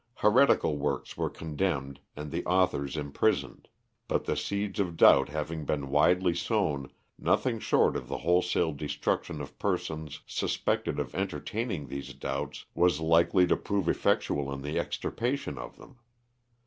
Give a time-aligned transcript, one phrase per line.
[0.15, 3.67] Heretical works were condemned and the authors imprisoned;
[4.07, 6.89] but the seeds of doubt having been widely sown,
[7.19, 13.45] nothing short of the wholesale destruction of persons suspected of entertaining these doubts was likely
[13.45, 15.97] to prove effectual in the extirpation of them.